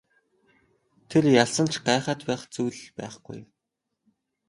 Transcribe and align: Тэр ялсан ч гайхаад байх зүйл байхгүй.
Тэр 1.09 1.23
ялсан 1.43 1.67
ч 1.71 1.75
гайхаад 1.85 2.21
байх 2.27 2.41
зүйл 2.53 2.79
байхгүй. 2.97 3.39